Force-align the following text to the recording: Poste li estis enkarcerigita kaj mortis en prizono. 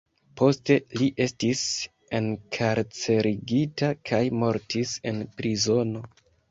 Poste 0.39 0.77
li 1.01 1.09
estis 1.25 1.61
enkarcerigita 2.21 3.95
kaj 4.13 4.27
mortis 4.43 5.01
en 5.13 5.27
prizono. 5.41 6.09